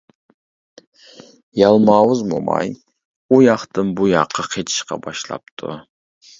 يالماۋۇز 1.61 2.25
موماي 2.33 2.73
ئۇ 3.29 3.41
ياقتىن 3.49 3.95
بۇ 4.03 4.11
ياققا 4.15 4.49
قېچىشقا 4.57 5.03
باشلاپتۇ. 5.07 5.81